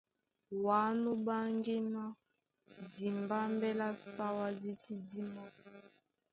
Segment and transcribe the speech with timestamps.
[0.63, 2.03] Wǎ nú ɓáŋgí ná
[2.93, 5.43] dimbámbɛ́ lá Sáwá dí sí dímá.